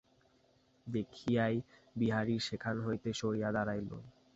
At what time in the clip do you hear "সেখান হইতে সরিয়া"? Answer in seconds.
2.47-3.49